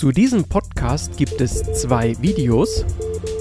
[0.00, 2.86] Zu diesem Podcast gibt es zwei Videos.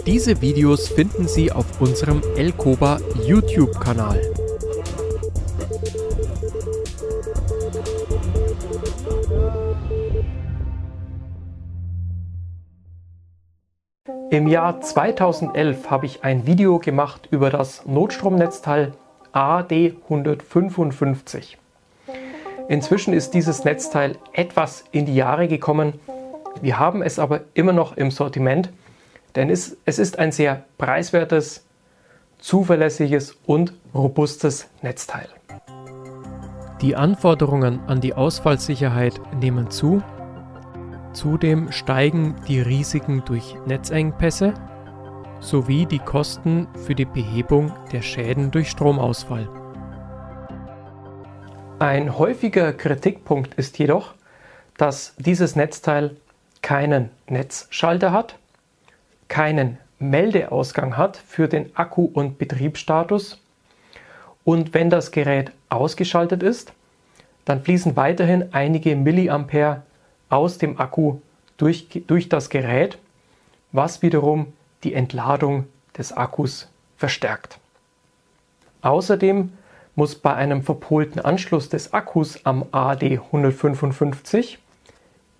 [0.05, 4.19] Diese Videos finden Sie auf unserem Elkoba YouTube-Kanal.
[14.29, 18.91] Im Jahr 2011 habe ich ein Video gemacht über das Notstromnetzteil
[19.31, 21.55] AD155.
[22.67, 25.93] Inzwischen ist dieses Netzteil etwas in die Jahre gekommen.
[26.61, 28.69] Wir haben es aber immer noch im Sortiment,
[29.35, 31.65] denn es, ist ein sehr preiswertes,
[32.39, 35.27] zuverlässiges und robustes Netzteil.
[36.81, 40.01] Die Anforderungen an die Ausfallsicherheit nehmen zu
[41.13, 44.53] Zudem steigen die Risiken durch Netzengpässe
[45.39, 49.49] sowie die Kosten für die Behebung der Schäden durch Stromausfall.
[51.79, 54.13] Ein häufiger Kritikpunkt ist jedoch,
[54.77, 56.17] dass dieses Netzteil
[56.69, 58.35] keinen Netzschalter hat,
[59.27, 63.41] keinen Meldeausgang hat für den Akku- und Betriebsstatus
[64.43, 66.73] und wenn das Gerät ausgeschaltet ist,
[67.43, 69.81] dann fließen weiterhin einige Milliampere
[70.29, 71.15] aus dem Akku
[71.57, 72.99] durch, durch das Gerät,
[73.71, 75.65] was wiederum die Entladung
[75.97, 77.57] des Akkus verstärkt.
[78.83, 79.53] Außerdem
[79.95, 84.59] muss bei einem verpolten Anschluss des Akkus am AD155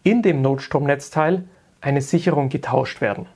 [0.10, 1.44] in dem Notstromnetzteil
[1.82, 3.28] eine Sicherung getauscht werden.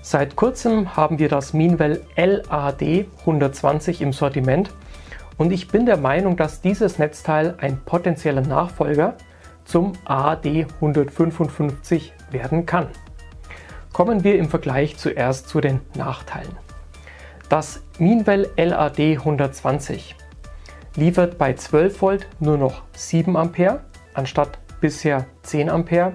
[0.00, 4.72] Seit kurzem haben wir das Meanwell LAD 120 im Sortiment
[5.38, 9.16] und ich bin der Meinung, dass dieses Netzteil ein potenzieller Nachfolger
[9.64, 12.86] zum AD155 werden kann.
[13.92, 16.56] Kommen wir im Vergleich zuerst zu den Nachteilen.
[17.48, 20.14] Das Meanwell LAD 120
[20.96, 23.80] liefert bei 12 Volt nur noch 7 Ampere
[24.14, 26.14] anstatt bisher 10 Ampere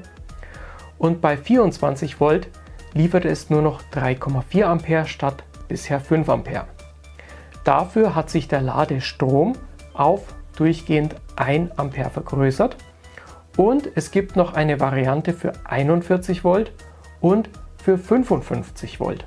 [0.97, 2.49] und bei 24 Volt
[2.94, 6.67] liefert es nur noch 3,4 Ampere statt bisher 5 Ampere.
[7.63, 9.53] Dafür hat sich der Ladestrom
[9.94, 10.22] auf
[10.56, 12.78] durchgehend 1 Ampere vergrößert
[13.57, 16.72] und es gibt noch eine Variante für 41 Volt
[17.22, 19.25] und für 55 Volt.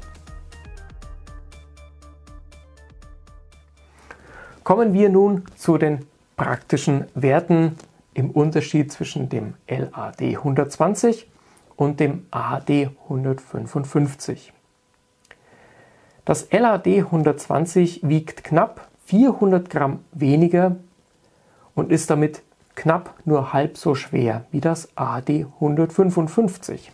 [4.67, 6.07] Kommen wir nun zu den
[6.37, 7.77] praktischen Werten
[8.15, 11.31] im Unterschied zwischen dem LAD 120
[11.77, 14.53] und dem AD 155.
[16.25, 20.75] Das LAD 120 wiegt knapp 400 Gramm weniger
[21.77, 22.43] und ist damit
[22.75, 26.91] knapp nur halb so schwer wie das AD 155.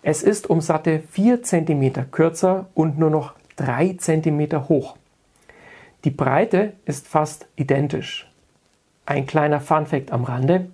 [0.00, 4.96] Es ist um satte 4 cm kürzer und nur noch 3 cm hoch.
[6.04, 8.30] Die Breite ist fast identisch.
[9.04, 10.70] Ein kleiner Funfact am Rande.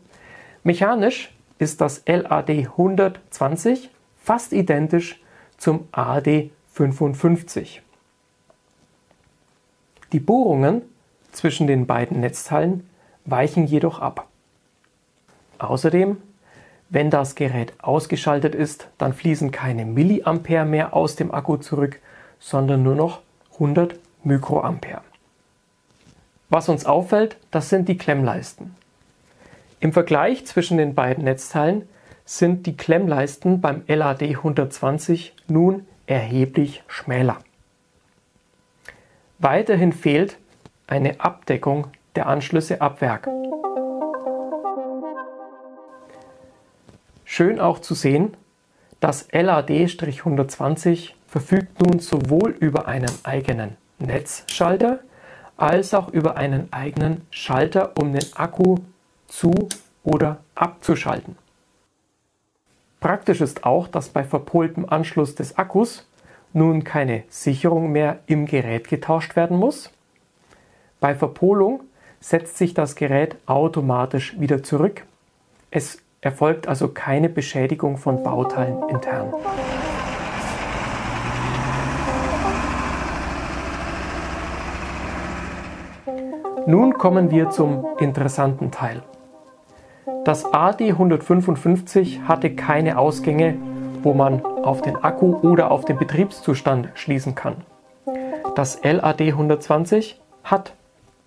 [0.64, 3.90] Mechanisch ist das LAD 120
[4.20, 5.22] fast identisch
[5.56, 7.80] zum AD 55.
[10.12, 10.82] Die Bohrungen
[11.32, 12.88] zwischen den beiden Netzteilen
[13.24, 14.28] weichen jedoch ab.
[15.58, 16.18] Außerdem,
[16.90, 21.98] wenn das Gerät ausgeschaltet ist, dann fließen keine Milliampere mehr aus dem Akku zurück,
[22.38, 23.22] sondern nur noch
[23.54, 25.00] 100 Mikroampere.
[26.54, 28.76] Was uns auffällt, das sind die Klemmleisten.
[29.80, 31.88] Im Vergleich zwischen den beiden Netzteilen
[32.24, 37.38] sind die Klemmleisten beim LAD 120 nun erheblich schmäler.
[39.40, 40.38] Weiterhin fehlt
[40.86, 43.26] eine Abdeckung der Anschlüsse ab Werk.
[47.24, 48.36] Schön auch zu sehen,
[49.00, 55.00] das LAD-120 verfügt nun sowohl über einen eigenen Netzschalter
[55.56, 58.76] als auch über einen eigenen Schalter, um den Akku
[59.26, 59.52] zu
[60.02, 61.36] oder abzuschalten.
[63.00, 66.06] Praktisch ist auch, dass bei verpoltem Anschluss des Akkus
[66.52, 69.90] nun keine Sicherung mehr im Gerät getauscht werden muss.
[71.00, 71.82] Bei Verpolung
[72.20, 75.04] setzt sich das Gerät automatisch wieder zurück.
[75.70, 79.34] Es erfolgt also keine Beschädigung von Bauteilen intern.
[86.66, 89.02] Nun kommen wir zum interessanten Teil.
[90.24, 93.56] Das AD155 hatte keine Ausgänge,
[94.02, 97.56] wo man auf den Akku oder auf den Betriebszustand schließen kann.
[98.54, 100.72] Das LAD120 hat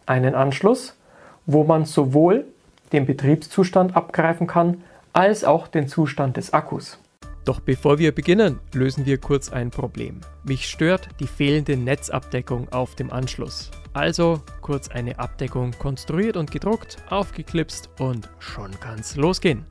[0.07, 0.97] einen Anschluss,
[1.45, 2.45] wo man sowohl
[2.91, 4.83] den Betriebszustand abgreifen kann,
[5.13, 6.99] als auch den Zustand des Akkus.
[7.47, 10.19] Doch bevor wir beginnen, lösen wir kurz ein Problem.
[10.43, 13.71] Mich stört die fehlende Netzabdeckung auf dem Anschluss.
[13.93, 19.65] Also kurz eine Abdeckung konstruiert und gedruckt, aufgeklipst und schon kann's losgehen.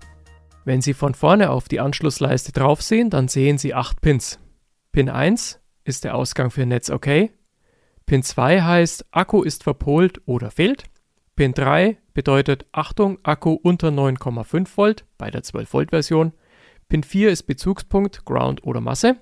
[0.64, 4.38] Wenn Sie von vorne auf die Anschlussleiste drauf sehen, dann sehen Sie 8 Pins.
[4.90, 7.28] Pin 1 ist der Ausgang für Netz OK.
[8.06, 10.84] Pin 2 heißt Akku ist verpolt oder fehlt.
[11.34, 16.32] Pin 3 bedeutet Achtung, Akku unter 9,5 Volt bei der 12 Volt Version.
[16.88, 19.16] Pin 4 ist Bezugspunkt, Ground oder Masse.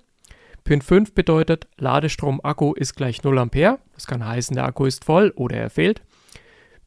[0.65, 3.79] Pin 5 bedeutet Ladestrom Akku ist gleich 0 Ampere.
[3.95, 6.03] Das kann heißen, der Akku ist voll oder er fehlt.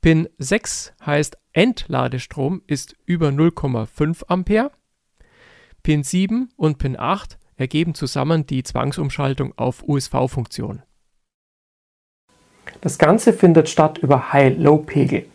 [0.02, 4.72] Pin 6 heißt Endladestrom ist über 0,5 Ampere.
[5.82, 10.84] Pin 7 und Pin 8 ergeben zusammen die Zwangsumschaltung auf USV-Funktion.
[12.82, 15.26] Das Ganze findet statt über High-Low-Pegel.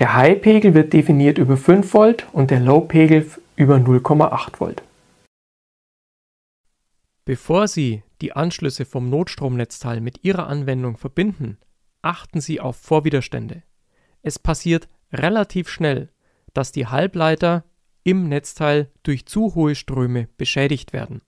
[0.00, 4.82] Der High-Pegel wird definiert über 5 Volt und der Low-Pegel über 0,8 Volt.
[7.26, 11.58] Bevor Sie die Anschlüsse vom Notstromnetzteil mit Ihrer Anwendung verbinden,
[12.00, 13.62] achten Sie auf Vorwiderstände.
[14.22, 16.08] Es passiert relativ schnell,
[16.54, 17.64] dass die Halbleiter
[18.02, 21.20] im Netzteil durch zu hohe Ströme beschädigt werden.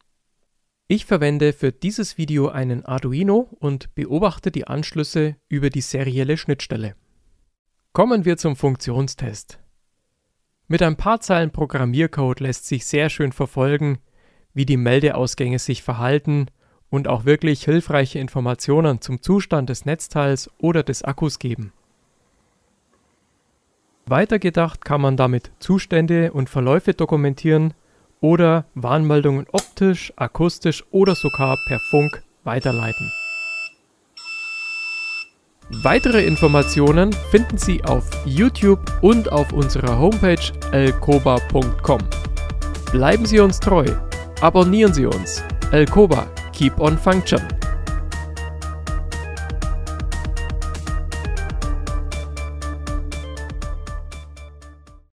[0.88, 6.96] Ich verwende für dieses Video einen Arduino und beobachte die Anschlüsse über die serielle Schnittstelle.
[7.93, 9.59] Kommen wir zum Funktionstest.
[10.67, 13.99] Mit ein paar Zeilen Programmiercode lässt sich sehr schön verfolgen,
[14.55, 16.47] wie die Meldeausgänge sich verhalten
[16.89, 21.75] und auch wirklich hilfreiche Informationen zum Zustand des Netzteils oder des Akkus geben.
[24.06, 27.75] Weitergedacht kann man damit Zustände und Verläufe dokumentieren
[28.23, 33.12] oder Warnmeldungen optisch, akustisch oder sogar per Funk weiterleiten.
[35.76, 42.00] Weitere Informationen finden Sie auf YouTube und auf unserer Homepage elkoba.com.
[42.92, 43.86] Bleiben Sie uns treu,
[44.40, 45.42] abonnieren Sie uns.
[45.72, 47.40] Elkoba, keep on function.